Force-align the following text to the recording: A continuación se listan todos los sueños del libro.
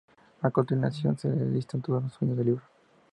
A 0.47 0.49
continuación 0.49 1.15
se 1.19 1.29
listan 1.29 1.79
todos 1.83 2.01
los 2.01 2.13
sueños 2.13 2.35
del 2.35 2.45
libro. 2.47 2.63